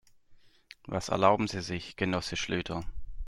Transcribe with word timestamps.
Was 0.87 1.09
erlauben 1.09 1.47
Sie 1.47 1.61
sich, 1.61 1.95
Genosse 1.95 2.35
Schlüter? 2.35 2.83